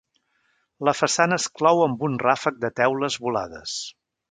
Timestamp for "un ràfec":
2.09-2.59